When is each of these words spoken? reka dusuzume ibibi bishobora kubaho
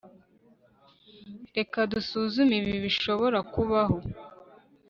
reka 1.57 1.77
dusuzume 1.91 2.53
ibibi 2.57 2.79
bishobora 2.85 3.39
kubaho 3.53 3.97